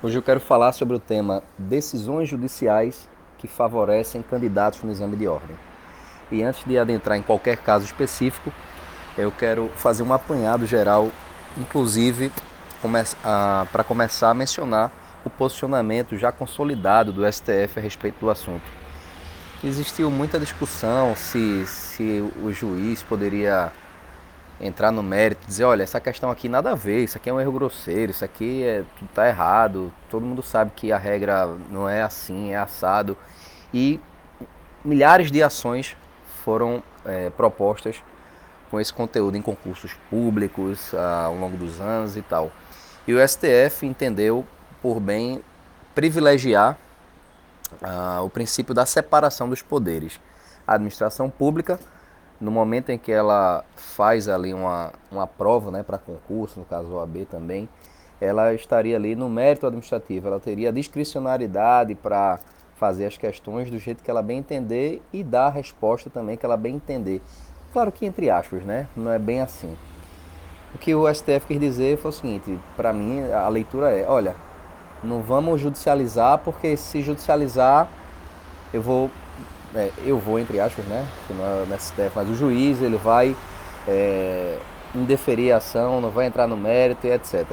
Hoje 0.00 0.16
eu 0.16 0.22
quero 0.22 0.38
falar 0.38 0.70
sobre 0.70 0.94
o 0.94 1.00
tema 1.00 1.42
decisões 1.58 2.28
judiciais 2.28 3.08
que 3.36 3.48
favorecem 3.48 4.22
candidatos 4.22 4.80
no 4.84 4.92
exame 4.92 5.16
de 5.16 5.26
ordem. 5.26 5.56
E 6.30 6.40
antes 6.40 6.64
de 6.64 6.78
adentrar 6.78 7.18
em 7.18 7.22
qualquer 7.22 7.56
caso 7.56 7.84
específico, 7.84 8.52
eu 9.16 9.32
quero 9.32 9.68
fazer 9.74 10.04
um 10.04 10.12
apanhado 10.12 10.66
geral, 10.66 11.10
inclusive 11.56 12.30
para 13.72 13.82
começar 13.82 14.30
a 14.30 14.34
mencionar 14.34 14.92
o 15.24 15.30
posicionamento 15.30 16.16
já 16.16 16.30
consolidado 16.30 17.12
do 17.12 17.26
STF 17.32 17.78
a 17.78 17.80
respeito 17.80 18.20
do 18.20 18.30
assunto. 18.30 18.70
Existiu 19.64 20.12
muita 20.12 20.38
discussão 20.38 21.16
se, 21.16 21.66
se 21.66 22.24
o 22.40 22.52
juiz 22.52 23.02
poderia 23.02 23.72
entrar 24.60 24.90
no 24.90 25.02
mérito, 25.02 25.46
dizer, 25.46 25.64
olha, 25.64 25.82
essa 25.82 26.00
questão 26.00 26.30
aqui 26.30 26.48
nada 26.48 26.72
a 26.72 26.74
ver, 26.74 27.04
isso 27.04 27.16
aqui 27.16 27.30
é 27.30 27.32
um 27.32 27.40
erro 27.40 27.52
grosseiro, 27.52 28.10
isso 28.10 28.24
aqui 28.24 28.64
é, 28.64 28.84
tudo 28.98 29.08
tá 29.14 29.28
errado, 29.28 29.92
todo 30.10 30.24
mundo 30.24 30.42
sabe 30.42 30.72
que 30.74 30.90
a 30.90 30.98
regra 30.98 31.46
não 31.70 31.88
é 31.88 32.02
assim, 32.02 32.52
é 32.52 32.56
assado. 32.56 33.16
E 33.72 34.00
milhares 34.84 35.30
de 35.30 35.42
ações 35.42 35.96
foram 36.44 36.82
é, 37.04 37.30
propostas 37.30 38.02
com 38.70 38.80
esse 38.80 38.92
conteúdo 38.92 39.36
em 39.36 39.42
concursos 39.42 39.92
públicos 40.10 40.94
ah, 40.94 41.24
ao 41.26 41.34
longo 41.34 41.56
dos 41.56 41.80
anos 41.80 42.16
e 42.16 42.22
tal. 42.22 42.50
E 43.06 43.14
o 43.14 43.28
STF 43.28 43.86
entendeu 43.86 44.46
por 44.82 45.00
bem 45.00 45.42
privilegiar 45.94 46.76
ah, 47.82 48.20
o 48.22 48.30
princípio 48.30 48.74
da 48.74 48.86
separação 48.86 49.48
dos 49.48 49.62
poderes. 49.62 50.20
A 50.66 50.74
administração 50.74 51.30
pública 51.30 51.78
no 52.40 52.50
momento 52.50 52.90
em 52.90 52.98
que 52.98 53.10
ela 53.10 53.64
faz 53.76 54.28
ali 54.28 54.54
uma, 54.54 54.92
uma 55.10 55.26
prova 55.26 55.70
né, 55.70 55.82
para 55.82 55.98
concurso, 55.98 56.60
no 56.60 56.64
caso 56.64 56.94
OAB 56.94 57.26
também, 57.30 57.68
ela 58.20 58.52
estaria 58.54 58.96
ali 58.96 59.14
no 59.14 59.28
mérito 59.28 59.66
administrativo, 59.66 60.26
ela 60.26 60.40
teria 60.40 60.72
discricionariedade 60.72 61.94
para 61.94 62.38
fazer 62.76 63.06
as 63.06 63.16
questões 63.16 63.70
do 63.70 63.78
jeito 63.78 64.02
que 64.02 64.10
ela 64.10 64.22
bem 64.22 64.38
entender 64.38 65.02
e 65.12 65.24
dar 65.24 65.46
a 65.46 65.50
resposta 65.50 66.08
também 66.08 66.36
que 66.36 66.46
ela 66.46 66.56
bem 66.56 66.76
entender. 66.76 67.20
Claro 67.72 67.90
que 67.90 68.06
entre 68.06 68.30
aspas, 68.30 68.62
né? 68.64 68.88
Não 68.96 69.12
é 69.12 69.18
bem 69.18 69.40
assim. 69.40 69.76
O 70.74 70.78
que 70.78 70.94
o 70.94 71.12
STF 71.12 71.46
quis 71.46 71.58
dizer 71.58 71.98
foi 71.98 72.10
o 72.10 72.14
seguinte, 72.14 72.58
para 72.76 72.92
mim 72.92 73.22
a 73.32 73.48
leitura 73.48 73.90
é, 73.90 74.06
olha, 74.08 74.36
não 75.02 75.22
vamos 75.22 75.60
judicializar 75.60 76.38
porque 76.38 76.76
se 76.76 77.02
judicializar 77.02 77.88
eu 78.72 78.82
vou 78.82 79.10
é, 79.74 79.90
eu 80.04 80.18
vou, 80.18 80.38
entre 80.38 80.58
aspas, 80.60 80.84
né, 80.86 81.06
no 81.28 81.74
é 81.74 81.78
STF, 81.78 82.10
mas 82.14 82.28
o 82.28 82.34
juiz 82.34 82.80
ele 82.80 82.96
vai 82.96 83.36
é, 83.86 84.56
indeferir 84.94 85.52
a 85.52 85.58
ação, 85.58 86.00
não 86.00 86.10
vai 86.10 86.26
entrar 86.26 86.46
no 86.46 86.56
mérito 86.56 87.06
e 87.06 87.10
etc. 87.10 87.44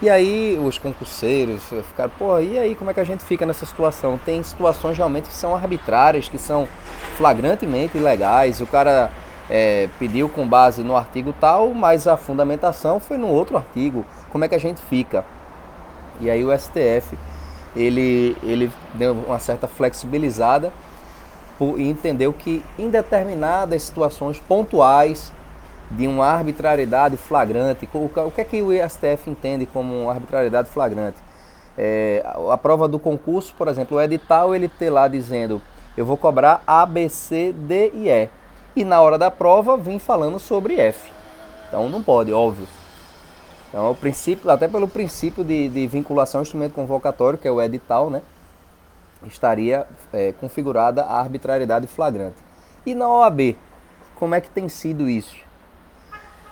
E 0.00 0.10
aí 0.10 0.58
os 0.62 0.76
concurseiros 0.78 1.62
ficaram, 1.88 2.10
pô, 2.18 2.38
e 2.38 2.58
aí 2.58 2.74
como 2.74 2.90
é 2.90 2.94
que 2.94 3.00
a 3.00 3.04
gente 3.04 3.24
fica 3.24 3.46
nessa 3.46 3.64
situação? 3.64 4.18
Tem 4.18 4.42
situações 4.42 4.96
realmente 4.96 5.28
que 5.28 5.34
são 5.34 5.54
arbitrárias, 5.54 6.28
que 6.28 6.38
são 6.38 6.68
flagrantemente 7.16 7.96
ilegais. 7.96 8.60
O 8.60 8.66
cara 8.66 9.10
é, 9.48 9.88
pediu 9.98 10.28
com 10.28 10.46
base 10.46 10.82
no 10.82 10.96
artigo 10.96 11.32
tal, 11.32 11.72
mas 11.72 12.06
a 12.06 12.16
fundamentação 12.16 13.00
foi 13.00 13.16
no 13.16 13.28
outro 13.28 13.56
artigo. 13.56 14.04
Como 14.30 14.44
é 14.44 14.48
que 14.48 14.54
a 14.54 14.60
gente 14.60 14.82
fica? 14.82 15.24
E 16.20 16.30
aí 16.30 16.44
o 16.44 16.58
STF 16.58 17.16
ele, 17.74 18.36
ele 18.42 18.70
deu 18.94 19.12
uma 19.12 19.38
certa 19.38 19.66
flexibilizada 19.66 20.72
e 21.60 21.88
entendeu 21.88 22.32
que 22.32 22.64
em 22.78 22.90
determinadas 22.90 23.82
situações 23.82 24.38
pontuais 24.38 25.32
de 25.90 26.06
uma 26.06 26.26
arbitrariedade 26.26 27.16
flagrante, 27.16 27.88
o 27.94 28.30
que 28.30 28.40
é 28.40 28.44
que 28.44 28.60
o 28.60 28.70
STF 28.72 29.30
entende 29.30 29.66
como 29.66 30.10
arbitrariedade 30.10 30.68
flagrante? 30.68 31.18
É, 31.78 32.24
a 32.50 32.56
prova 32.56 32.88
do 32.88 32.98
concurso, 32.98 33.54
por 33.56 33.68
exemplo, 33.68 33.96
o 33.96 34.00
edital 34.00 34.54
ele 34.54 34.68
ter 34.68 34.90
lá 34.90 35.06
dizendo 35.08 35.62
eu 35.96 36.04
vou 36.04 36.16
cobrar 36.16 36.62
A, 36.66 36.84
B, 36.84 37.08
C, 37.08 37.52
D 37.52 37.90
e 37.94 38.10
E. 38.10 38.28
E 38.74 38.84
na 38.84 39.00
hora 39.00 39.16
da 39.16 39.30
prova 39.30 39.76
vim 39.76 39.98
falando 39.98 40.38
sobre 40.38 40.78
F. 40.78 41.10
Então 41.68 41.88
não 41.88 42.02
pode, 42.02 42.32
óbvio. 42.32 42.66
Então, 43.68 43.90
o 43.90 43.94
princípio, 43.94 44.50
até 44.50 44.68
pelo 44.68 44.86
princípio 44.86 45.42
de, 45.42 45.68
de 45.68 45.86
vinculação 45.86 46.40
ao 46.40 46.42
instrumento 46.42 46.74
convocatório, 46.74 47.38
que 47.38 47.48
é 47.48 47.50
o 47.50 47.60
edital, 47.60 48.10
né? 48.10 48.22
Estaria 49.24 49.86
é, 50.12 50.32
configurada 50.32 51.02
a 51.02 51.18
arbitrariedade 51.18 51.86
flagrante. 51.86 52.36
E 52.84 52.94
na 52.94 53.08
OAB, 53.08 53.56
como 54.14 54.34
é 54.34 54.40
que 54.40 54.48
tem 54.48 54.68
sido 54.68 55.08
isso? 55.08 55.36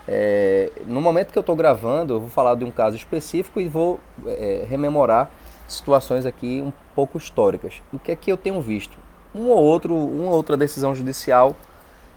É, 0.06 0.70
no 0.86 1.00
momento 1.00 1.32
que 1.32 1.38
eu 1.38 1.40
estou 1.42 1.56
gravando, 1.56 2.14
eu 2.14 2.20
vou 2.20 2.28
falar 2.28 2.54
de 2.56 2.64
um 2.64 2.70
caso 2.70 2.96
específico 2.96 3.60
e 3.60 3.68
vou 3.68 3.98
é, 4.26 4.64
rememorar 4.68 5.30
situações 5.66 6.26
aqui 6.26 6.62
um 6.64 6.72
pouco 6.94 7.16
históricas. 7.16 7.82
O 7.92 7.98
que 7.98 8.12
é 8.12 8.16
que 8.16 8.30
eu 8.30 8.36
tenho 8.36 8.60
visto? 8.60 8.96
Um 9.34 9.48
ou 9.48 9.62
outro, 9.62 9.94
uma 9.96 10.30
outra 10.30 10.56
decisão 10.56 10.94
judicial 10.94 11.56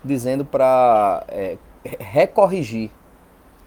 dizendo 0.04 0.44
para 0.44 1.24
é, 1.30 1.58
recorrigir. 2.00 2.92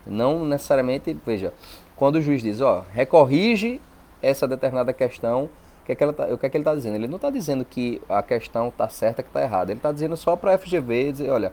Não 0.07 0.45
necessariamente, 0.45 1.17
veja, 1.25 1.53
quando 1.97 2.17
o 2.17 2.23
juiz 2.23 2.43
diz, 2.43 2.61
ó, 2.61 2.85
recorrige 2.93 3.81
essa 4.23 4.47
determinada 4.47 4.93
questão 4.93 5.49
que 5.97 6.05
é 6.05 6.07
que, 6.07 6.13
tá, 6.13 6.27
o 6.27 6.39
que 6.39 6.47
é 6.47 6.51
que 6.51 6.57
ele 6.57 6.63
está 6.63 6.75
dizendo? 6.75 6.97
Ele 6.97 7.09
não 7.09 7.17
está 7.17 7.31
dizendo 7.31 7.65
que 7.65 8.01
a 8.09 8.23
questão 8.23 8.69
está 8.69 8.89
certa 8.89 9.23
que 9.23 9.29
está 9.29 9.43
errada. 9.43 9.73
Ele 9.73 9.79
está 9.79 9.93
dizendo 9.93 10.17
só 10.17 10.37
para 10.37 10.55
a 10.55 10.59
FGV 10.59 11.13
dizer, 11.13 11.31
olha, 11.31 11.53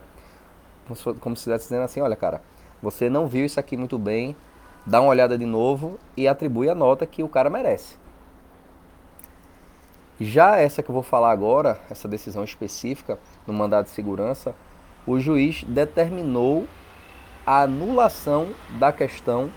como 1.20 1.36
se 1.36 1.40
estivesse 1.40 1.64
dizendo 1.64 1.82
assim, 1.82 2.00
olha, 2.00 2.16
cara, 2.16 2.40
você 2.82 3.10
não 3.10 3.26
viu 3.26 3.44
isso 3.44 3.58
aqui 3.58 3.76
muito 3.76 3.98
bem, 3.98 4.36
dá 4.86 5.00
uma 5.00 5.10
olhada 5.10 5.36
de 5.36 5.44
novo 5.44 5.98
e 6.16 6.28
atribui 6.28 6.68
a 6.68 6.74
nota 6.74 7.06
que 7.06 7.22
o 7.22 7.28
cara 7.28 7.50
merece. 7.50 7.96
Já 10.20 10.56
essa 10.56 10.82
que 10.82 10.90
eu 10.90 10.94
vou 10.94 11.02
falar 11.02 11.30
agora, 11.30 11.78
essa 11.90 12.08
decisão 12.08 12.42
específica 12.42 13.18
no 13.46 13.52
mandado 13.52 13.84
de 13.84 13.90
segurança, 13.90 14.54
o 15.06 15.20
juiz 15.20 15.62
determinou 15.64 16.66
a 17.46 17.62
anulação 17.62 18.48
da 18.78 18.92
questão 18.92 19.50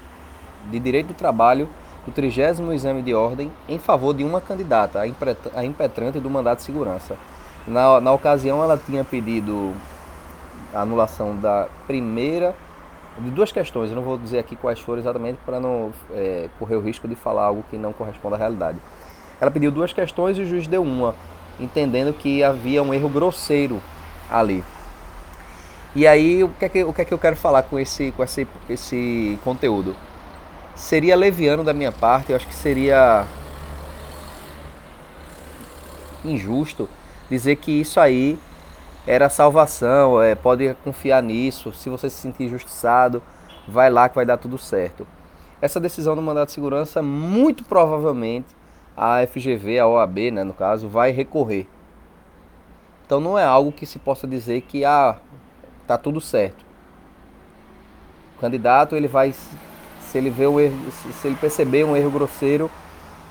de 0.70 0.80
direito 0.80 1.08
do 1.08 1.14
trabalho 1.14 1.68
o 2.08 2.12
trigésimo 2.12 2.74
exame 2.74 3.02
de 3.02 3.14
ordem 3.14 3.52
em 3.68 3.78
favor 3.78 4.14
de 4.14 4.24
uma 4.24 4.42
candidata, 4.42 5.02
a 5.54 5.66
impetrante 5.66 6.20
do 6.20 6.30
mandato 6.30 6.60
de 6.60 6.66
segurança. 6.66 7.16
Na, 7.68 8.02
na 8.02 8.12
ocasião, 8.12 8.64
ela 8.64 8.78
tinha 8.78 9.04
pedido 9.04 9.74
a 10.74 10.82
anulação 10.82 11.36
da 11.36 11.68
primeira, 11.86 12.56
de 13.20 13.30
duas 13.30 13.52
questões, 13.52 13.90
eu 13.90 13.96
não 13.96 14.04
vou 14.04 14.18
dizer 14.18 14.40
aqui 14.40 14.56
quais 14.56 14.80
foram 14.80 15.00
exatamente 15.00 15.38
para 15.46 15.60
não 15.60 15.92
é, 16.12 16.50
correr 16.58 16.76
o 16.76 16.82
risco 16.82 17.08
de 17.08 17.16
falar 17.16 17.46
algo 17.46 17.64
que 17.70 17.78
não 17.78 17.94
corresponde 17.94 18.36
à 18.36 18.38
realidade. 18.38 18.80
Ela 19.40 19.52
pediu 19.52 19.72
duas 19.72 19.92
questões 19.92 20.38
e 20.38 20.42
o 20.42 20.46
juiz 20.46 20.66
deu 20.68 20.82
uma, 20.82 21.14
entendendo 21.60 22.14
que 22.14 22.44
havia 22.44 22.82
um 22.82 22.94
erro 22.94 23.10
grosseiro 23.10 23.82
ali. 24.30 24.64
E 25.94 26.08
aí, 26.08 26.42
o 26.44 26.50
que 26.50 26.66
é 26.66 26.70
que, 26.70 26.84
o 26.86 26.94
que, 26.94 27.02
é 27.02 27.06
que 27.06 27.14
eu 27.14 27.20
quero 27.20 27.36
falar 27.36 27.64
com 27.64 27.78
esse, 27.78 28.12
com 28.14 28.24
esse, 28.24 28.48
esse 28.70 29.38
conteúdo? 29.44 29.94
Seria 30.76 31.16
leviano 31.16 31.64
da 31.64 31.74
minha 31.74 31.92
parte, 31.92 32.32
eu 32.32 32.36
acho 32.36 32.48
que 32.48 32.56
seria 32.56 33.26
injusto 36.24 36.90
dizer 37.30 37.56
que 37.56 37.72
isso 37.72 38.00
aí 38.00 38.38
era 39.08 39.30
salvação, 39.30 40.22
é, 40.22 40.36
pode 40.36 40.74
confiar 40.84 41.24
nisso, 41.24 41.74
se 41.74 41.90
você 41.90 42.10
se 42.10 42.18
sentir 42.18 42.44
injustiçado, 42.44 43.22
vai 43.68 43.90
lá 43.90 44.08
que 44.08 44.16
vai 44.16 44.26
dar 44.26 44.38
tudo 44.38 44.58
certo. 44.58 45.08
Essa 45.62 45.80
decisão 45.80 46.16
do 46.16 46.22
mandato 46.22 46.48
de 46.48 46.54
segurança, 46.54 47.02
muito 47.02 47.64
provavelmente, 47.64 48.48
a 48.96 49.26
FGV, 49.26 49.80
a 49.80 49.88
OAB, 49.88 50.32
né, 50.32 50.44
no 50.44 50.54
caso, 50.54 50.88
vai 50.88 51.12
recorrer. 51.12 51.68
Então 53.06 53.20
não 53.20 53.38
é 53.38 53.44
algo 53.44 53.72
que 53.72 53.86
se 53.86 54.00
possa 54.00 54.28
dizer 54.28 54.62
que 54.62 54.86
ah, 54.86 55.18
tá 55.88 55.98
tudo 55.98 56.22
certo. 56.22 56.64
O 58.38 58.42
candidato 58.42 58.96
ele 58.96 59.08
vai 59.08 59.34
se 60.12 60.18
ele 60.18 60.30
vê 60.30 60.46
o 60.46 60.60
erro, 60.60 60.78
se 61.22 61.28
ele 61.28 61.38
perceber 61.38 61.86
um 61.86 61.96
erro 61.96 62.12
grosseiro, 62.12 62.70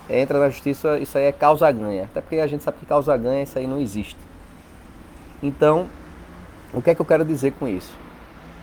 entra 0.09 0.39
na 0.41 0.49
justiça, 0.49 0.99
isso 0.99 1.19
aí 1.19 1.25
é 1.25 1.33
causa 1.33 1.71
ganha. 1.71 2.05
Até 2.05 2.23
porque 2.23 2.37
a 2.37 2.47
gente 2.47 2.65
sabe 2.65 2.79
que 2.79 2.87
causa 2.87 3.15
ganha, 3.17 3.43
isso 3.43 3.59
aí 3.59 3.67
não 3.67 3.79
existe. 3.79 4.17
Então, 5.43 5.89
o 6.73 6.81
que 6.81 6.91
é 6.91 6.95
que 6.95 7.01
eu 7.01 7.07
quero 7.07 7.25
dizer 7.25 7.53
com 7.53 7.69
isso? 7.69 7.93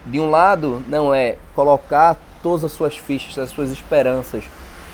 De 0.04 0.20
um 0.20 0.32
lado, 0.32 0.84
não 0.88 1.14
é 1.14 1.38
colocar 1.54 2.18
todas 2.42 2.66
as 2.66 2.72
suas 2.72 2.98
fichas, 2.98 3.38
as 3.38 3.52
suas 3.52 3.72
esperanças 3.72 4.44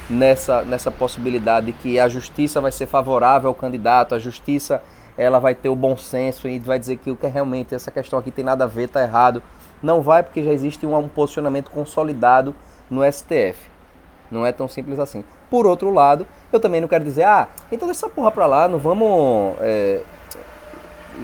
nessa, 0.09 0.63
nessa 0.63 0.91
possibilidade 0.91 1.67
de 1.67 1.73
que 1.73 1.99
a 1.99 2.09
justiça 2.09 2.59
vai 2.59 2.71
ser 2.73 2.87
favorável 2.87 3.49
ao 3.49 3.55
candidato, 3.55 4.15
a 4.15 4.19
justiça 4.19 4.83
ela 5.17 5.39
vai 5.39 5.55
ter 5.55 5.69
o 5.69 5.75
bom 5.75 5.95
senso 5.95 6.47
e 6.47 6.59
vai 6.59 6.77
dizer 6.77 6.97
que 6.97 7.09
o 7.09 7.15
que 7.15 7.25
é 7.25 7.29
realmente 7.29 7.73
essa 7.73 7.89
questão 7.89 8.19
aqui 8.19 8.31
tem 8.31 8.43
nada 8.43 8.65
a 8.65 8.67
ver, 8.67 8.85
está 8.85 9.01
errado. 9.01 9.41
Não 9.81 10.01
vai 10.01 10.23
porque 10.23 10.43
já 10.43 10.51
existe 10.51 10.85
um, 10.85 10.97
um 10.97 11.07
posicionamento 11.07 11.69
consolidado 11.69 12.53
no 12.93 13.03
STF. 13.11 13.55
Não 14.31 14.45
é 14.45 14.51
tão 14.51 14.67
simples 14.67 14.99
assim. 14.99 15.23
Por 15.49 15.65
outro 15.65 15.91
lado, 15.91 16.25
eu 16.51 16.59
também 16.59 16.81
não 16.81 16.87
quero 16.87 17.03
dizer, 17.03 17.23
ah, 17.23 17.47
então 17.71 17.87
deixa 17.87 18.05
essa 18.05 18.09
porra 18.09 18.31
pra 18.31 18.45
lá, 18.45 18.67
não 18.67 18.79
vamos 18.79 19.55
é, 19.59 20.01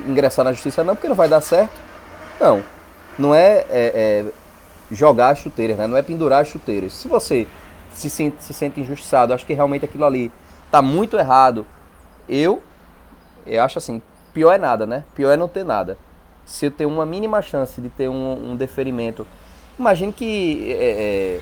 ingressar 0.07 0.45
na 0.45 0.53
justiça 0.53 0.83
não, 0.83 0.95
porque 0.95 1.07
não 1.07 1.15
vai 1.15 1.27
dar 1.27 1.41
certo. 1.41 1.73
Não, 2.39 2.63
não 3.17 3.33
é, 3.33 3.65
é, 3.69 3.69
é 3.69 4.25
jogar 4.91 5.29
as 5.29 5.39
chuteiras, 5.39 5.77
né? 5.77 5.87
não 5.87 5.97
é 5.97 6.01
pendurar 6.01 6.41
as 6.41 6.47
chuteiras. 6.47 6.93
Se 6.93 7.07
você 7.07 7.47
se 7.93 8.09
sente, 8.09 8.43
se 8.43 8.53
sente 8.53 8.79
injustiçado, 8.79 9.33
acho 9.33 9.45
que 9.45 9.53
realmente 9.53 9.85
aquilo 9.85 10.05
ali 10.05 10.31
está 10.65 10.81
muito 10.81 11.17
errado, 11.17 11.65
eu, 12.27 12.61
eu 13.45 13.63
acho 13.63 13.77
assim, 13.77 14.01
pior 14.33 14.53
é 14.53 14.57
nada, 14.57 14.85
né? 14.85 15.03
Pior 15.15 15.31
é 15.31 15.37
não 15.37 15.47
ter 15.47 15.65
nada. 15.65 15.97
Se 16.45 16.67
eu 16.67 16.71
tenho 16.71 16.89
uma 16.89 17.05
mínima 17.05 17.41
chance 17.41 17.79
de 17.81 17.89
ter 17.89 18.07
um, 18.09 18.51
um 18.51 18.55
deferimento, 18.55 19.25
imagine 19.77 20.13
que 20.13 20.71
é, 20.71 20.75
é, 20.75 21.41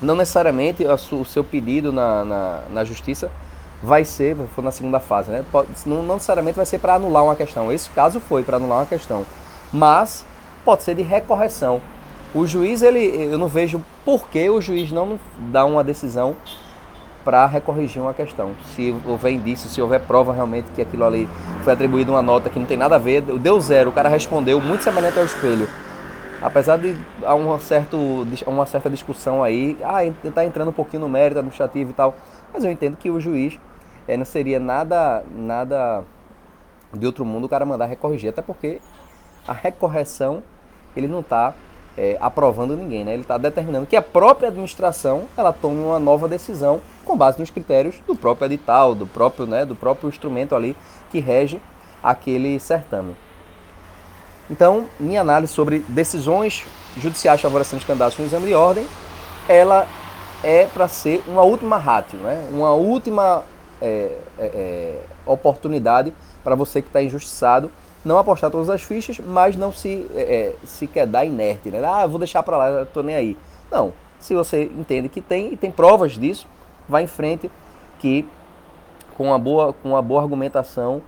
não 0.00 0.14
necessariamente 0.14 0.84
o 0.84 1.24
seu 1.24 1.42
pedido 1.42 1.92
na, 1.92 2.24
na, 2.24 2.60
na 2.70 2.84
justiça 2.84 3.30
vai 3.82 4.04
ser, 4.04 4.36
foi 4.54 4.64
na 4.64 4.70
segunda 4.70 5.00
fase, 5.00 5.30
né? 5.30 5.44
Não, 5.84 6.02
não 6.02 6.14
necessariamente 6.14 6.56
vai 6.56 6.66
ser 6.66 6.78
para 6.78 6.94
anular 6.94 7.24
uma 7.24 7.36
questão. 7.36 7.72
Esse 7.72 7.88
caso 7.90 8.20
foi 8.20 8.42
para 8.42 8.56
anular 8.56 8.80
uma 8.80 8.86
questão. 8.86 9.24
Mas 9.72 10.24
pode 10.64 10.82
ser 10.82 10.94
de 10.94 11.02
recorreção. 11.02 11.80
O 12.34 12.46
juiz, 12.46 12.82
ele, 12.82 13.00
eu 13.00 13.38
não 13.38 13.48
vejo 13.48 13.82
por 14.04 14.28
que 14.28 14.48
o 14.50 14.60
juiz 14.60 14.90
não 14.90 15.18
dá 15.38 15.64
uma 15.64 15.82
decisão 15.82 16.36
para 17.24 17.44
recorrigir 17.46 18.00
uma 18.00 18.14
questão. 18.14 18.52
Se 18.74 18.94
houver 19.04 19.32
indício, 19.32 19.68
se 19.68 19.80
houver 19.82 20.00
prova 20.00 20.32
realmente 20.32 20.66
que 20.74 20.82
aquilo 20.82 21.04
ali 21.04 21.28
foi 21.64 21.72
atribuído 21.72 22.12
uma 22.12 22.22
nota 22.22 22.48
que 22.48 22.58
não 22.58 22.66
tem 22.66 22.76
nada 22.76 22.96
a 22.96 22.98
ver, 22.98 23.20
deu 23.20 23.60
zero, 23.60 23.90
o 23.90 23.92
cara 23.92 24.08
respondeu 24.08 24.60
muito 24.60 24.84
semelhante 24.84 25.18
ao 25.18 25.24
espelho. 25.24 25.68
Apesar 26.40 26.76
de 26.78 26.96
há 27.24 27.34
uma, 27.34 27.58
certo, 27.58 28.26
uma 28.46 28.66
certa 28.66 28.90
discussão 28.90 29.42
aí, 29.42 29.76
ah, 29.82 30.04
está 30.04 30.44
entrando 30.44 30.68
um 30.68 30.72
pouquinho 30.72 31.02
no 31.02 31.08
mérito 31.08 31.38
administrativo 31.38 31.90
e 31.90 31.94
tal, 31.94 32.14
mas 32.52 32.64
eu 32.64 32.70
entendo 32.70 32.96
que 32.96 33.10
o 33.10 33.20
juiz 33.20 33.58
é, 34.06 34.16
não 34.16 34.24
seria 34.24 34.60
nada, 34.60 35.24
nada 35.34 36.04
de 36.92 37.06
outro 37.06 37.24
mundo 37.24 37.44
o 37.44 37.48
cara 37.48 37.64
mandar 37.64 37.86
recorrigir, 37.86 38.30
até 38.30 38.42
porque 38.42 38.80
a 39.46 39.52
recorreção 39.52 40.42
ele 40.94 41.08
não 41.08 41.20
está 41.20 41.54
é, 41.96 42.16
aprovando 42.20 42.76
ninguém, 42.76 43.04
né? 43.04 43.14
ele 43.14 43.22
está 43.22 43.38
determinando 43.38 43.86
que 43.86 43.96
a 43.96 44.02
própria 44.02 44.48
administração 44.48 45.24
ela 45.36 45.52
tome 45.52 45.82
uma 45.82 45.98
nova 45.98 46.28
decisão 46.28 46.80
com 47.04 47.16
base 47.16 47.38
nos 47.38 47.50
critérios 47.50 47.96
do 48.06 48.14
próprio 48.14 48.46
edital, 48.46 48.94
do 48.94 49.06
próprio, 49.06 49.46
né, 49.46 49.64
do 49.64 49.74
próprio 49.74 50.08
instrumento 50.08 50.54
ali 50.54 50.76
que 51.10 51.20
rege 51.20 51.60
aquele 52.02 52.58
certame. 52.60 53.16
Então, 54.50 54.86
minha 54.98 55.20
análise 55.20 55.52
sobre 55.52 55.80
decisões 55.88 56.64
judiciais 56.96 57.40
favorecendo 57.40 57.80
os 57.80 57.86
candidatos 57.86 58.18
no 58.18 58.24
exame 58.24 58.46
de 58.46 58.54
ordem, 58.54 58.86
ela 59.48 59.86
é 60.42 60.66
para 60.66 60.88
ser 60.88 61.22
uma 61.26 61.42
última 61.42 61.76
ratio, 61.76 62.18
né? 62.18 62.48
uma 62.50 62.72
última 62.72 63.42
é, 63.80 64.16
é, 64.38 64.44
é 64.44 65.00
oportunidade 65.24 66.12
para 66.44 66.54
você 66.54 66.80
que 66.80 66.88
está 66.88 67.02
injustiçado 67.02 67.70
não 68.06 68.18
apostar 68.18 68.52
todas 68.52 68.70
as 68.70 68.82
fichas, 68.82 69.18
mas 69.18 69.56
não 69.56 69.72
se, 69.72 70.06
é, 70.14 70.20
é 70.20 70.54
se 70.64 70.86
quedar 70.86 71.24
inerte. 71.24 71.70
Né? 71.70 71.84
Ah, 71.84 72.06
vou 72.06 72.20
deixar 72.20 72.40
para 72.44 72.56
lá, 72.56 72.82
estou 72.82 73.02
nem 73.02 73.16
aí. 73.16 73.36
Não. 73.70 73.92
Se 74.20 74.32
você 74.32 74.62
entende 74.62 75.08
que 75.08 75.20
tem 75.20 75.52
e 75.52 75.56
tem 75.56 75.70
provas 75.70 76.12
disso, 76.12 76.46
vá 76.88 77.02
em 77.02 77.06
frente 77.08 77.50
que 77.98 78.26
com 79.16 79.24
uma 79.24 79.38
boa, 79.38 79.72
com 79.72 79.90
uma 79.90 80.02
boa 80.02 80.22
argumentação 80.22 81.02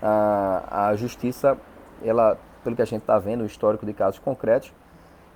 a, 0.00 0.88
a 0.90 0.96
justiça, 0.96 1.58
ela, 2.04 2.38
pelo 2.64 2.74
que 2.74 2.82
a 2.82 2.86
gente 2.86 3.02
está 3.02 3.18
vendo, 3.18 3.42
o 3.42 3.46
histórico 3.46 3.86
de 3.86 3.92
casos 3.92 4.18
concretos, 4.18 4.72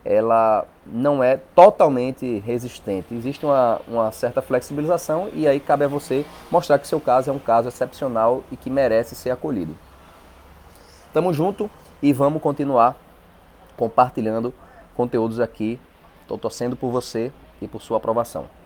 ela 0.04 0.66
não 0.86 1.22
é 1.22 1.36
totalmente 1.36 2.38
resistente. 2.38 3.14
Existe 3.14 3.44
uma, 3.44 3.80
uma 3.86 4.10
certa 4.10 4.40
flexibilização 4.40 5.28
e 5.34 5.46
aí 5.46 5.60
cabe 5.60 5.84
a 5.84 5.88
você 5.88 6.24
mostrar 6.50 6.78
que 6.78 6.88
seu 6.88 7.00
caso 7.00 7.30
é 7.30 7.32
um 7.32 7.38
caso 7.38 7.68
excepcional 7.68 8.42
e 8.50 8.56
que 8.56 8.70
merece 8.70 9.14
ser 9.14 9.30
acolhido. 9.30 9.76
Tamo 11.12 11.32
junto 11.32 11.70
e 12.02 12.12
vamos 12.12 12.40
continuar 12.40 12.96
compartilhando 13.76 14.52
conteúdos 14.94 15.40
aqui. 15.40 15.78
Estou 16.22 16.38
torcendo 16.38 16.76
por 16.76 16.90
você 16.90 17.32
e 17.60 17.68
por 17.68 17.82
sua 17.82 17.98
aprovação. 17.98 18.57